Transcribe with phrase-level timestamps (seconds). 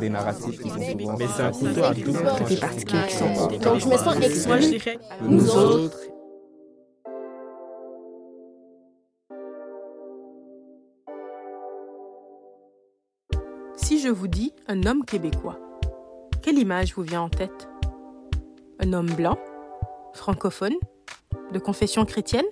[0.00, 1.16] Des narratifs qui sont souvent...
[1.18, 2.12] Mais c'est un couteau à double
[2.86, 3.48] tranchant.
[3.58, 4.98] Donc, je me sens exclue.
[5.22, 5.98] Nous autres.
[13.76, 15.58] Si je vous dis un homme québécois,
[16.42, 17.68] quelle image vous vient en tête?
[18.80, 19.38] Un homme blanc,
[20.12, 20.74] francophone,
[21.52, 22.44] de confession chrétienne?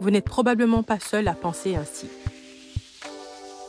[0.00, 2.08] Vous n'êtes probablement pas seul à penser ainsi.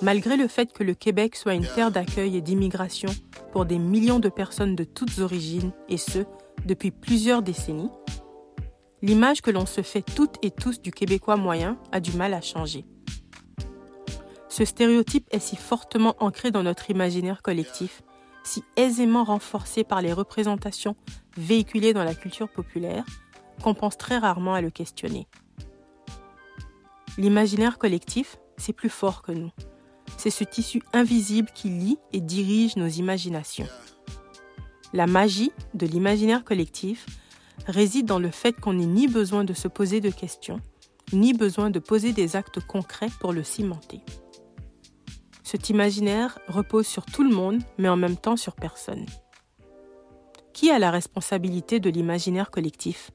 [0.03, 3.07] Malgré le fait que le Québec soit une terre d'accueil et d'immigration
[3.53, 6.25] pour des millions de personnes de toutes origines, et ce,
[6.65, 7.89] depuis plusieurs décennies,
[9.01, 12.41] l'image que l'on se fait toutes et tous du Québécois moyen a du mal à
[12.41, 12.83] changer.
[14.49, 18.01] Ce stéréotype est si fortement ancré dans notre imaginaire collectif,
[18.43, 20.97] si aisément renforcé par les représentations
[21.37, 23.05] véhiculées dans la culture populaire,
[23.63, 25.29] qu'on pense très rarement à le questionner.
[27.17, 29.51] L'imaginaire collectif, c'est plus fort que nous.
[30.17, 33.67] C'est ce tissu invisible qui lie et dirige nos imaginations.
[34.93, 37.05] La magie de l'imaginaire collectif
[37.67, 40.59] réside dans le fait qu'on n'ait ni besoin de se poser de questions,
[41.11, 44.01] ni besoin de poser des actes concrets pour le cimenter.
[45.43, 49.05] Cet imaginaire repose sur tout le monde, mais en même temps sur personne.
[50.53, 53.11] Qui a la responsabilité de l'imaginaire collectif?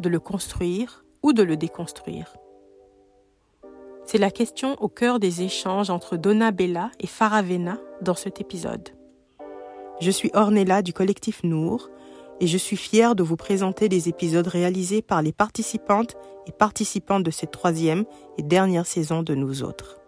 [0.00, 2.34] De le construire ou de le déconstruire?
[4.06, 8.90] C'est la question au cœur des échanges entre Donna Bella et Faravena dans cet épisode.
[10.00, 11.90] Je suis Ornella du collectif Nour
[12.38, 16.14] et je suis fière de vous présenter des épisodes réalisés par les participantes
[16.46, 18.04] et participants de cette troisième
[18.38, 19.98] et dernière saison de Nous Autres.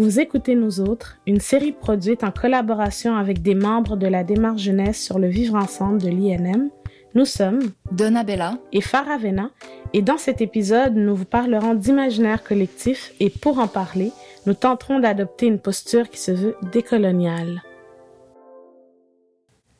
[0.00, 4.62] Vous écoutez Nous Autres, une série produite en collaboration avec des membres de la démarche
[4.62, 6.70] jeunesse sur le vivre ensemble de l'INM.
[7.14, 7.60] Nous sommes
[7.92, 9.50] Donna Bella et Faravena,
[9.92, 14.10] et dans cet épisode, nous vous parlerons d'imaginaire collectif et pour en parler,
[14.46, 17.60] nous tenterons d'adopter une posture qui se veut décoloniale.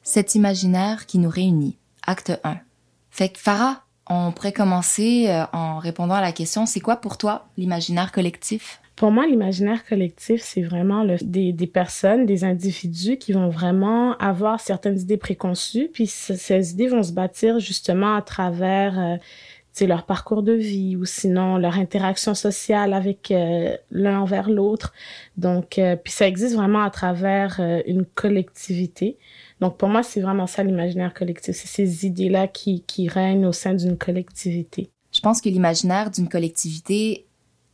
[0.02, 1.78] Cet imaginaire qui nous réunit.
[2.06, 2.58] Acte 1.
[3.08, 7.16] Fait que Farah, on pourrait commencer euh, en répondant à la question, c'est quoi pour
[7.16, 8.82] toi l'imaginaire collectif?
[9.00, 15.00] Pour moi, l'imaginaire collectif, c'est vraiment des, personnes, des individus qui vont vraiment avoir certaines
[15.00, 20.52] idées préconçues, puis ces idées vont se bâtir justement à travers euh, leur parcours de
[20.52, 24.92] vie ou sinon leur interaction sociale avec euh, l'un envers l'autre.
[25.38, 29.16] Donc, euh, puis ça existe vraiment à travers une collectivité.
[29.62, 31.56] Donc, pour moi, c'est vraiment ça l'imaginaire collectif.
[31.56, 34.90] C'est ces idées-là qui règnent au sein d'une collectivité.
[35.12, 37.24] Je pense que l'imaginaire d'une collectivité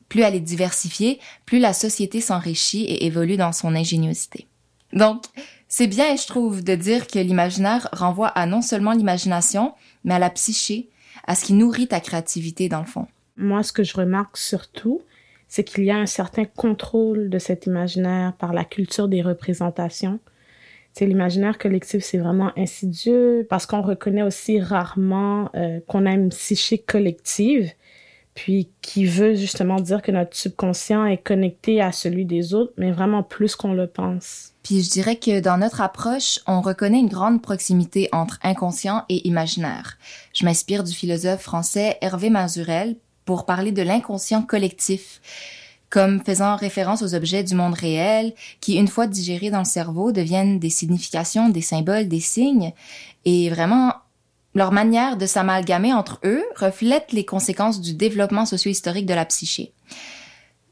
[0.09, 4.47] plus elle est diversifiée, plus la société s'enrichit et évolue dans son ingéniosité.
[4.93, 5.25] Donc,
[5.69, 9.75] c'est bien, je trouve, de dire que l'imaginaire renvoie à non seulement l'imagination,
[10.05, 10.89] mais à la psyché,
[11.27, 13.07] à ce qui nourrit ta créativité dans le fond.
[13.37, 15.03] Moi, ce que je remarque surtout,
[15.49, 20.21] c'est qu'il y a un certain contrôle de cet imaginaire par la culture des représentations.
[20.93, 26.31] C'est l'imaginaire collectif, c'est vraiment insidieux parce qu'on reconnaît aussi rarement euh, qu'on a une
[26.31, 27.71] psyché collective
[28.37, 32.93] puis qui veut justement dire que notre subconscient est connecté à celui des autres, mais
[32.93, 34.53] vraiment plus qu'on le pense.
[34.63, 39.27] Puis je dirais que dans notre approche, on reconnaît une grande proximité entre inconscient et
[39.27, 39.97] imaginaire.
[40.35, 45.23] Je m'inspire du philosophe français Hervé Mazurel pour parler de l'inconscient collectif,
[45.89, 50.13] comme faisant référence aux objets du monde réel qui, une fois digérés dans le cerveau,
[50.13, 52.73] deviennent des significations, des symboles, des signes,
[53.25, 53.95] et vraiment
[54.57, 59.73] leur manière de s'amalgamer entre eux reflète les conséquences du développement socio-historique de la psyché.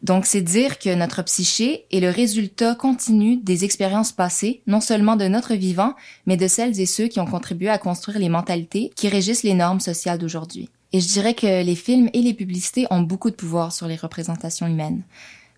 [0.03, 5.17] Donc, c'est dire que notre psyché est le résultat continu des expériences passées, non seulement
[5.17, 5.95] de notre vivant,
[6.27, 9.55] mais de celles et ceux qui ont contribué à construire les mentalités qui régissent les
[9.55, 10.69] normes sociales d'aujourd'hui.
[10.93, 13.97] Et je dirais que les films et les publicités ont beaucoup de pouvoir sur les
[13.97, 15.03] représentations humaines.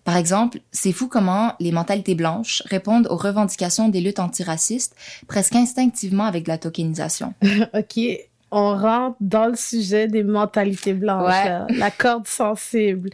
[0.07, 4.95] Par exemple, c'est fou comment les mentalités blanches répondent aux revendications des luttes antiracistes
[5.27, 7.33] presque instinctivement avec de la tokenisation.
[7.73, 7.99] OK,
[8.51, 11.77] on rentre dans le sujet des mentalités blanches, Ouais.
[11.77, 13.09] la corde sensible.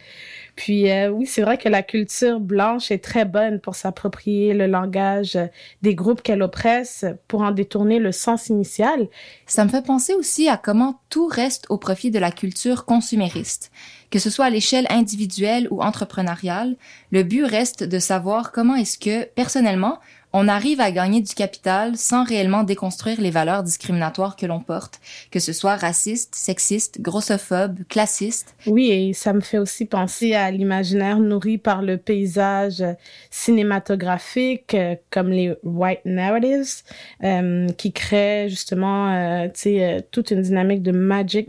[0.54, 4.68] Puis euh, oui, c'est vrai que la culture blanche est très bonne pour s'approprier le
[4.68, 5.36] langage
[5.82, 9.08] des groupes qu'elle oppresse, pour en détourner le sens initial.
[9.46, 13.72] Ça me fait penser aussi à comment tout reste au profit de la culture consumériste.
[14.10, 16.76] Que ce soit à l'échelle individuelle ou entrepreneuriale,
[17.10, 19.98] le but reste de savoir comment est-ce que, personnellement,
[20.36, 25.00] on arrive à gagner du capital sans réellement déconstruire les valeurs discriminatoires que l'on porte,
[25.30, 28.56] que ce soit raciste, sexiste, grossophobe, classiste.
[28.66, 32.82] Oui, et ça me fait aussi penser à l'imaginaire nourri par le paysage
[33.30, 36.82] cinématographique, euh, comme les white narratives,
[37.22, 41.46] euh, qui créent justement, euh, toute une dynamique de magic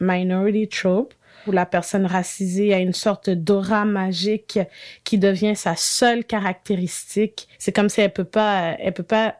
[0.00, 1.14] minority trope
[1.46, 4.58] où la personne racisée a une sorte d'aura magique
[5.04, 7.48] qui devient sa seule caractéristique.
[7.58, 9.36] C'est comme si elle peut pas, elle peut pas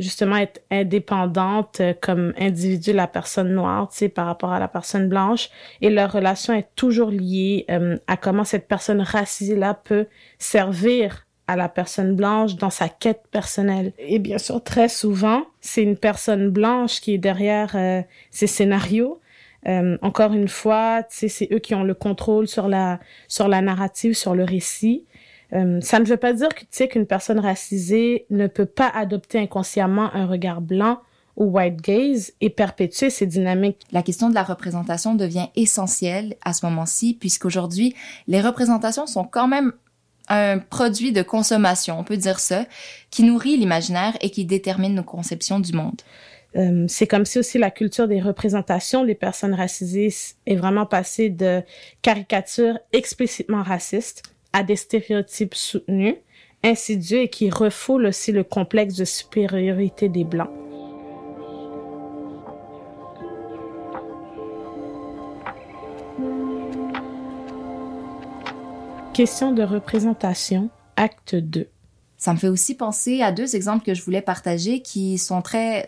[0.00, 4.68] justement être indépendante euh, comme individu la personne noire, tu sais, par rapport à la
[4.68, 5.50] personne blanche.
[5.80, 10.06] Et leur relation est toujours liée euh, à comment cette personne racisée-là peut
[10.38, 13.92] servir à la personne blanche dans sa quête personnelle.
[13.98, 19.18] Et bien sûr, très souvent, c'est une personne blanche qui est derrière euh, ces scénarios
[19.68, 24.14] euh, encore une fois, c'est eux qui ont le contrôle sur la sur la narrative,
[24.14, 25.04] sur le récit.
[25.52, 30.14] Euh, ça ne veut pas dire que qu'une personne racisée ne peut pas adopter inconsciemment
[30.14, 31.00] un regard blanc
[31.36, 33.82] ou white gaze et perpétuer ces dynamiques.
[33.92, 37.94] La question de la représentation devient essentielle à ce moment-ci puisqu'aujourd'hui,
[38.26, 39.72] les représentations sont quand même
[40.28, 42.66] un produit de consommation, on peut dire ça,
[43.10, 46.02] qui nourrit l'imaginaire et qui détermine nos conceptions du monde.
[46.56, 50.14] Euh, c'est comme si aussi la culture des représentations des personnes racisées
[50.46, 51.62] est vraiment passée de
[52.00, 54.22] caricatures explicitement racistes
[54.52, 56.16] à des stéréotypes soutenus,
[56.64, 60.50] insidieux et qui refoulent aussi le complexe de supériorité des Blancs.
[69.12, 71.68] Question de représentation, acte 2.
[72.16, 75.86] Ça me fait aussi penser à deux exemples que je voulais partager qui sont très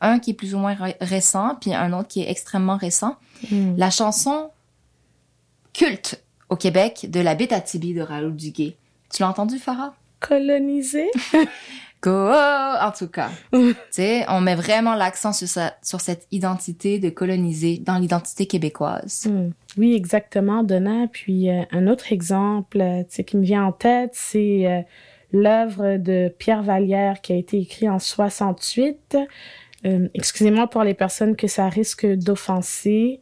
[0.00, 3.16] un qui est plus ou moins récent, puis un autre qui est extrêmement récent.
[3.50, 3.76] Mm.
[3.76, 4.50] La chanson
[5.72, 8.76] culte au Québec de la bête à Tibi de Raoul Duguay.
[9.12, 9.94] Tu l'as entendu, Farah?
[10.20, 11.10] Colonisé?
[12.02, 12.10] Go!
[12.10, 15.48] En tout cas, tu sais, on met vraiment l'accent sur,
[15.82, 19.26] sur cette identité de coloniser dans l'identité québécoise.
[19.26, 19.50] Mm.
[19.76, 21.06] Oui, exactement, Donna.
[21.12, 24.80] Puis euh, un autre exemple, euh, qui me vient en tête, c'est euh,
[25.32, 29.18] l'œuvre de Pierre Vallière qui a été écrite en 68
[29.86, 33.20] euh, excusez-moi pour les personnes que ça risque d'offenser,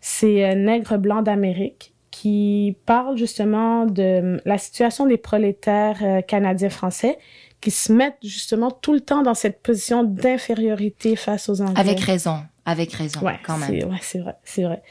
[0.00, 7.18] c'est euh, Nègre blanc d'Amérique qui parle justement de euh, la situation des prolétaires canadiens-français
[7.60, 11.80] qui se mettent justement tout le temps dans cette position d'infériorité face aux Anglais.
[11.80, 13.70] Avec raison, avec raison, ouais, quand même.
[13.70, 14.82] Ouais, c'est vrai, c'est vrai.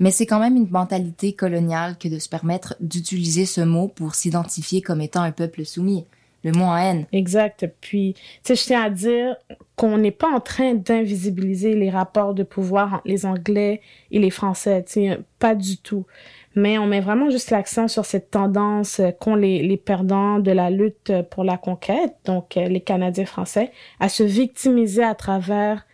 [0.00, 4.14] Mais c'est quand même une mentalité coloniale que de se permettre d'utiliser ce mot pour
[4.14, 6.06] s'identifier comme étant un peuple soumis
[6.44, 7.06] le mot en haine.
[7.12, 7.68] Exact.
[7.80, 9.36] Puis, tu sais, je tiens à dire
[9.76, 13.80] qu'on n'est pas en train d'invisibiliser les rapports de pouvoir entre les Anglais
[14.10, 16.06] et les Français, tu sais, pas du tout.
[16.54, 20.70] Mais on met vraiment juste l'accent sur cette tendance qu'ont les, les perdants de la
[20.70, 23.70] lutte pour la conquête, donc euh, les Canadiens français,
[24.00, 25.86] à se victimiser à travers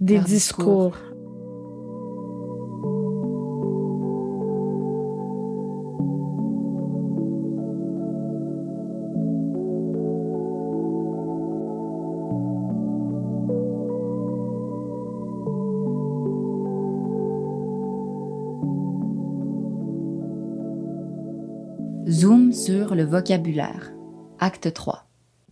[0.00, 0.96] des discours.
[22.52, 23.92] Sur le vocabulaire.
[24.38, 25.04] Acte 3.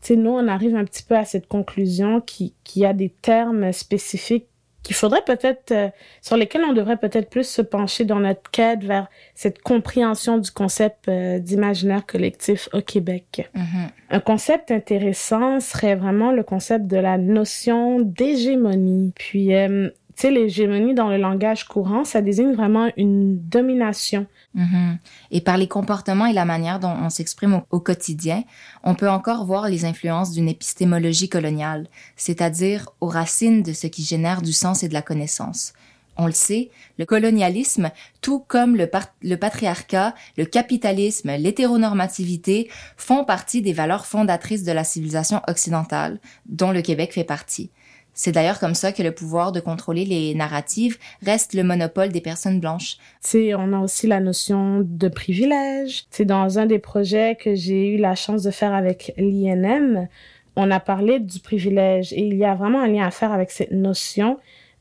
[0.03, 3.73] Tu nous, on arrive un petit peu à cette conclusion qui, qui a des termes
[3.73, 4.47] spécifiques
[4.83, 5.89] qu'il faudrait peut-être, euh,
[6.23, 10.53] sur lesquels on devrait peut-être plus se pencher dans notre quête vers cette compréhension du
[10.53, 13.51] concept euh, d'imaginaire collectif au Québec.
[13.57, 13.89] Mm-hmm.
[14.11, 19.13] Un concept intéressant serait vraiment le concept de la notion d'hégémonie.
[19.17, 24.27] Puis, euh, tu sais, l'hégémonie dans le langage courant, ça désigne vraiment une domination
[24.57, 24.99] Mhm.
[25.31, 28.43] Et par les comportements et la manière dont on s'exprime au, quotidien,
[28.83, 31.87] on peut encore voir les influences d'une épistémologie coloniale,
[32.17, 35.75] c'est-à-dire aux racines de ce qui génère du sens et de la connaissance.
[36.17, 37.91] On le sait, le colonialisme,
[38.23, 44.85] tout comme le, le patriarcat, le capitalisme, l'hétéronormativité, font partie des valeurs fondatrices de la
[44.85, 47.71] civilisation occidentale, dont le Québec fait partie.
[48.17, 52.23] C'est d'ailleurs comme ça que le pouvoir de contrôler les narratives reste le monopole des
[52.23, 52.97] personnes blanches.
[53.21, 56.07] C'est on a aussi la notion de privilège.
[56.11, 60.09] C'est dans un des projets que j'ai eu la chance de faire avec l'INM,
[60.57, 63.51] on a parlé du privilège et il y a vraiment un lien à faire avec
[63.51, 64.39] cette notion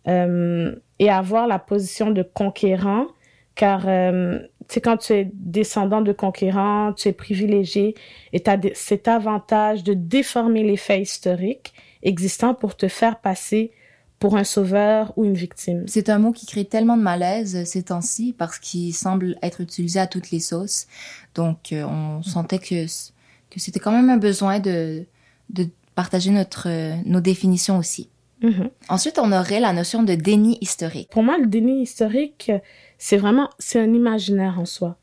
[0.08, 3.08] euh, et avoir la position de conquérant,
[3.56, 4.40] car euh,
[4.70, 7.96] sais, quand tu es descendant de conquérant, tu es privilégié
[8.32, 13.72] et tu as cet avantage de déformer les faits historiques existant pour te faire passer
[14.20, 15.84] pour un sauveur ou une victime.
[15.88, 20.00] C'est un mot qui crée tellement de malaise ces temps-ci parce qu'il semble être utilisé
[20.00, 20.88] à toutes les sauces.
[21.36, 25.06] Donc, euh, on sentait que, que c'était quand même un besoin de,
[25.50, 26.70] de partager notre,
[27.06, 28.10] nos définitions aussi.
[28.42, 28.70] Mhm.
[28.90, 31.10] Ensuite, on aurait la notion de déni historique.
[31.10, 32.52] Pour moi, le déni historique,
[32.98, 34.98] c'est vraiment, c'est un imaginaire en soi.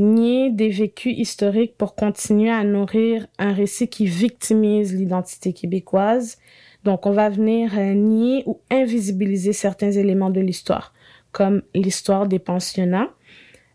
[0.00, 6.38] Nier des vécus historiques pour continuer à nourrir un récit qui victimise l'identité québécoise.
[6.84, 10.94] Donc, on va venir euh, nier ou invisibiliser certains éléments de l'histoire,
[11.32, 13.10] comme l'histoire des pensionnats.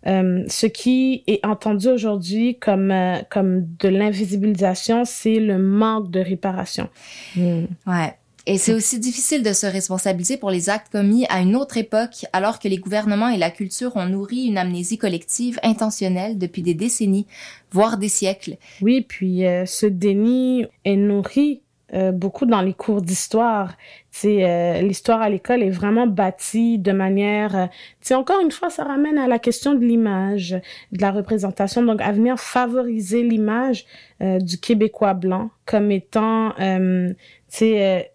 [0.07, 6.19] Euh, ce qui est entendu aujourd'hui comme euh, comme de l'invisibilisation, c'est le manque de
[6.19, 6.89] réparation.
[7.37, 8.15] Ouais.
[8.47, 12.25] Et c'est aussi difficile de se responsabiliser pour les actes commis à une autre époque,
[12.31, 16.75] alors que les gouvernements et la culture ont nourri une amnésie collective intentionnelle depuis des
[16.75, 17.25] décennies,
[17.71, 18.57] voire des siècles.
[18.81, 23.77] Oui, puis euh, ce déni est nourri euh, beaucoup dans les cours d'histoire.
[24.25, 27.55] Euh, l'histoire à l'école est vraiment bâtie de manière...
[27.55, 30.59] Euh, encore une fois, ça ramène à la question de l'image,
[30.91, 31.83] de la représentation.
[31.83, 33.85] Donc, à venir favoriser l'image
[34.19, 37.15] du Québécois blanc comme étant, tu
[37.49, 38.11] sais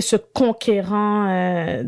[0.00, 1.82] ce conquérant euh,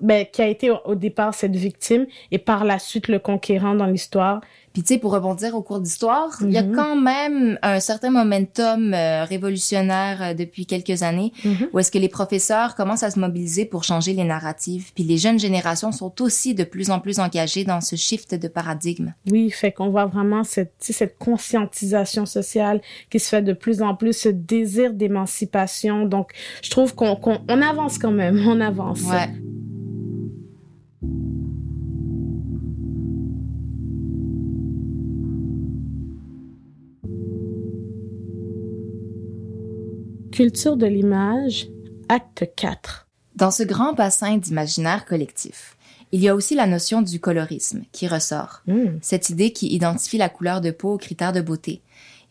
[0.00, 3.86] ben, qui a été au, départ cette victime et par la suite le conquérant dans
[3.86, 4.40] l'histoire
[4.72, 6.74] puis tu sais, pour rebondir au cours d'histoire, il y a mhm.
[6.74, 11.68] quand même un certain momentum euh, révolutionnaire euh, depuis quelques années, mhm.
[11.72, 14.92] où est-ce que les professeurs commencent à se mobiliser pour changer les narratives.
[14.94, 18.48] Puis les jeunes générations sont aussi de plus en plus engagées dans ce shift de
[18.48, 19.14] paradigme.
[19.30, 23.94] Oui, fait qu'on voit vraiment cette, cette conscientisation sociale qui se fait de plus en
[23.94, 26.04] plus, ce désir d'émancipation.
[26.04, 26.32] Donc,
[26.62, 29.02] je trouve qu'on qu'on on avance quand même, on avance.
[29.02, 29.28] Ouais.
[40.38, 41.66] Culture de l'image,
[42.08, 43.08] acte 4.
[43.34, 45.76] Dans ce grand bassin d'imaginaire collectif,
[46.12, 48.62] il y a aussi la notion du colorisme qui ressort.
[48.68, 48.98] Hmm.
[49.02, 51.82] Cette idée qui identifie la couleur de peau aux critères de beauté.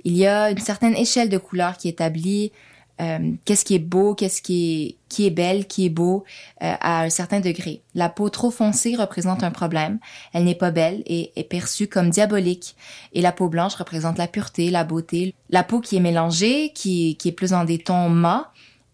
[0.05, 2.53] Il y a une certaine échelle de couleurs qui établit
[2.99, 6.25] euh, qu'est-ce qui est beau, qu'est-ce qui est qui est belle, qui est beau
[6.61, 7.81] euh, à un certain degré.
[7.95, 9.99] La peau trop foncée représente un problème.
[10.33, 12.75] Elle n'est pas belle et est perçue comme diabolique.
[13.13, 15.33] Et la peau blanche représente la pureté, la beauté.
[15.49, 18.51] La peau qui est mélangée, qui, qui est plus en des tons mat,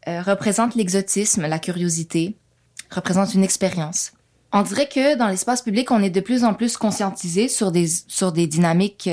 [0.07, 2.36] euh, représente l'exotisme, la curiosité,
[2.91, 4.12] représente une expérience.
[4.51, 7.88] On dirait que dans l'espace public, on est de plus en plus conscientisé sur des
[8.07, 9.10] sur des dynamiques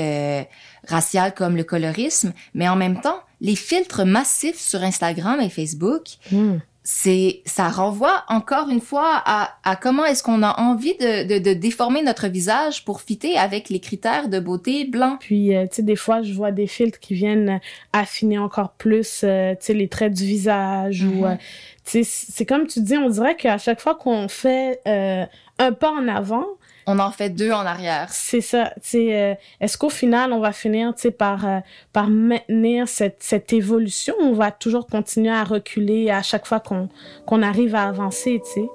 [0.87, 6.03] raciales comme le colorisme, mais en même temps, les filtres massifs sur Instagram et Facebook,
[6.31, 6.57] hmm.
[6.83, 11.39] c'est ça renvoie encore une fois à, à comment est-ce qu'on a envie de, de,
[11.39, 15.17] de, déformer notre visage pour fitter avec les critères de beauté blanc.
[15.19, 17.59] Puis, euh, tu sais, des fois, je vois des filtres qui viennent
[17.93, 21.21] affiner encore plus, euh, tu sais, les traits du visage ou...
[21.21, 21.23] Mhm.
[21.25, 21.35] Euh,
[21.83, 25.89] tu sais, c'est comme tu dis, on dirait qu'à chaque fois qu'on fait un pas
[25.89, 26.45] en avant,
[26.87, 28.09] on en fait deux en arrière.
[28.11, 28.73] C'est ça.
[28.95, 31.59] Euh, est-ce qu'au final on va finir, par euh,
[31.93, 36.59] par maintenir cette cette évolution, ou on va toujours continuer à reculer à chaque fois
[36.59, 38.69] qu'on arrive à avancer, tu sais?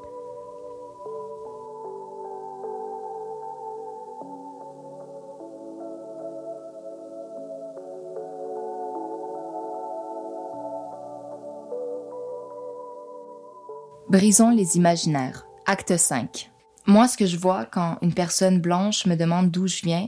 [14.08, 15.46] Brisons les imaginaires.
[15.66, 16.48] Acte 5.
[16.86, 20.06] Moi, ce que je vois quand une personne blanche me demande d'où je viens,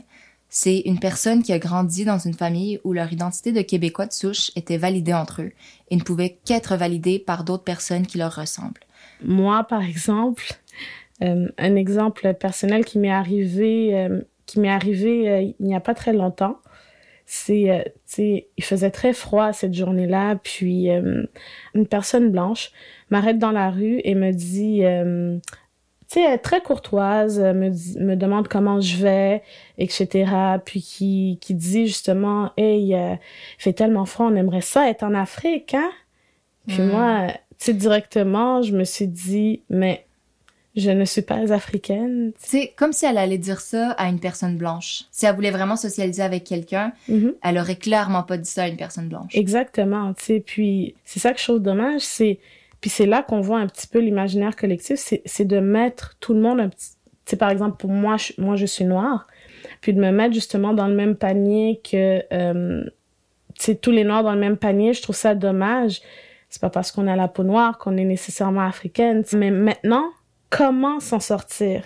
[0.49, 4.13] c'est une personne qui a grandi dans une famille où leur identité de Québécois de
[4.13, 5.53] souche était validée entre eux
[5.91, 8.81] et ne pouvait qu'être validée par d'autres personnes qui leur ressemblent.
[9.23, 10.45] Moi, par exemple,
[11.23, 15.81] euh, un exemple personnel qui m'est arrivé, euh, qui m'est arrivé euh, il n'y a
[15.81, 16.61] pas très longtemps,
[17.27, 22.71] c'est, il faisait très froid cette journée-là, puis une personne blanche
[23.11, 24.83] m'arrête dans la rue et me dit
[26.11, 27.69] tu sais, très courtoise, euh, me,
[28.03, 29.43] me demande comment je vais,
[29.77, 30.31] etc.
[30.65, 33.15] Puis qui, qui dit justement, hey, euh,
[33.59, 35.91] il fait tellement froid, on aimerait ça être en Afrique, hein?
[36.67, 36.87] Puis Mm.
[36.91, 37.27] moi,
[37.59, 40.05] tu sais, directement, je me suis dit, mais
[40.77, 42.33] je ne suis pas africaine.
[42.39, 45.05] C'est comme si elle allait dire ça à une personne blanche.
[45.11, 47.35] Si elle voulait vraiment socialiser avec quelqu'un, Mhm.
[47.43, 49.35] elle aurait clairement pas dit ça à une personne blanche.
[49.35, 50.41] Exactement, tu sais.
[50.45, 52.39] Puis c'est ça que je trouve dommage, c'est
[52.81, 56.35] puis c'est là qu'on voit un petit peu l'imaginaire collectif, c'est c'est de mettre tout
[56.35, 56.91] le monde un petit
[57.25, 59.27] sais par exemple pour moi je, moi je suis noire,
[59.81, 62.85] puis de me mettre justement dans le même panier que euh,
[63.83, 66.01] tous les noirs dans le même panier, je trouve ça dommage.
[66.49, 70.07] C'est pas parce qu'on a la peau noire qu'on est nécessairement africaine, mais maintenant
[70.51, 71.83] comment s'en sortir?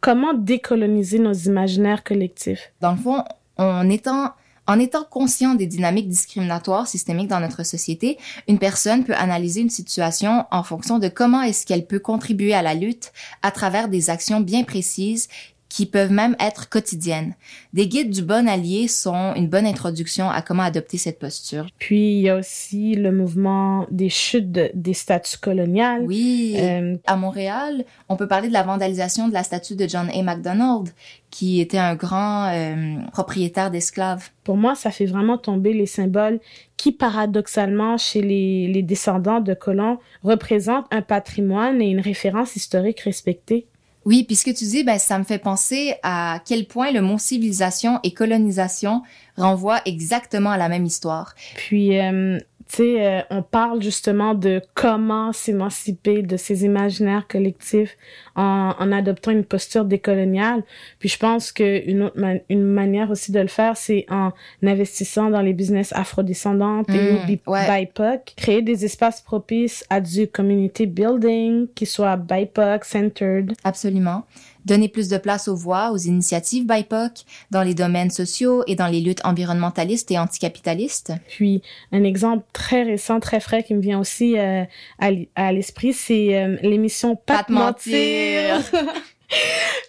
[0.00, 2.72] Comment décoloniser nos imaginaires collectifs?
[2.80, 3.22] Dans le fond,
[3.56, 4.32] en étant
[4.70, 9.68] en étant conscient des dynamiques discriminatoires systémiques dans notre société, une personne peut analyser une
[9.68, 13.12] situation en fonction de comment est-ce qu'elle peut contribuer à la lutte
[13.42, 15.28] à travers des actions bien précises
[15.70, 17.34] qui peuvent même être quotidiennes.
[17.72, 21.68] Des guides du bon allié sont une bonne introduction à comment adopter cette posture.
[21.78, 26.02] Puis il y a aussi le mouvement des chutes de, des statues coloniales.
[26.06, 26.56] Oui.
[26.58, 30.22] Euh, à Montréal, on peut parler de la vandalisation de la statue de John A.
[30.22, 30.88] MacDonald,
[31.30, 34.30] qui était un grand euh, propriétaire d'esclaves.
[34.42, 36.40] Pour moi, ça fait vraiment tomber les symboles
[36.76, 43.00] qui, paradoxalement, chez les, les descendants de colons, représentent un patrimoine et une référence historique
[43.00, 43.66] respectée.
[44.04, 47.02] Oui, puis ce que tu dis, ben, ça me fait penser à quel point le
[47.02, 49.02] mot civilisation et colonisation
[49.36, 51.34] renvoient exactement à la même histoire.
[51.56, 52.38] Puis, euh,
[52.78, 57.96] euh, on parle justement de comment s'émanciper de ces imaginaires collectifs
[58.36, 60.62] en, en, adoptant une posture décoloniale.
[60.98, 62.16] Puis je pense qu'une autre
[62.48, 67.38] une manière aussi de le faire, c'est en investissant dans les business afrodescendantes et mmh,
[67.50, 67.86] ouais.
[67.86, 73.52] BIPOC, créer des espaces propices à du community building qui soit BIPOC-centered.
[73.64, 74.24] Absolument
[74.64, 78.86] donner plus de place aux voix, aux initiatives BIPOC dans les domaines sociaux et dans
[78.86, 81.12] les luttes environnementalistes et anticapitalistes.
[81.28, 81.62] Puis
[81.92, 84.64] un exemple très récent, très frais qui me vient aussi euh,
[84.98, 88.62] à l'esprit, c'est euh, l'émission Pas, de mentir.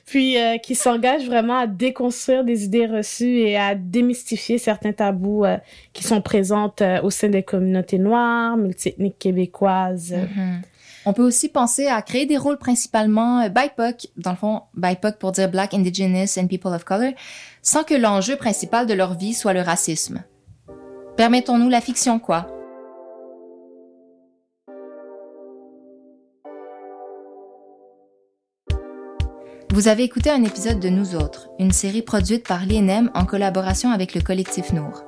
[0.05, 5.45] puis euh, qui s'engage vraiment à déconstruire des idées reçues et à démystifier certains tabous
[5.45, 5.57] euh,
[5.93, 10.13] qui sont présents euh, au sein des communautés noires, multiethniques québécoises.
[10.13, 10.61] Mm-hmm.
[11.05, 15.31] On peut aussi penser à créer des rôles principalement BIPOC, dans le fond BIPOC pour
[15.31, 17.13] dire Black, Indigenous and People of Color,
[17.61, 20.23] sans que l'enjeu principal de leur vie soit le racisme.
[21.17, 22.47] Permettons-nous la fiction, quoi.
[29.73, 33.91] Vous avez écouté un épisode de Nous Autres, une série produite par l'INM en collaboration
[33.91, 35.03] avec le collectif Nour.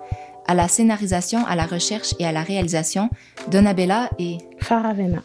[0.47, 3.09] À la scénarisation, à la recherche et à la réalisation,
[3.50, 5.21] Donabella et Faravena.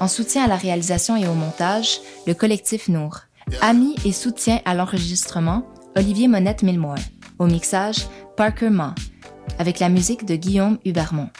[0.00, 3.22] En soutien à la réalisation et au montage, le collectif Nour.
[3.60, 5.64] Ami et soutien à l'enregistrement,
[5.96, 6.98] Olivier Monette Milmore.
[7.40, 8.94] Au mixage, Parker Ma.
[9.58, 11.30] Avec la musique de Guillaume Hubermont.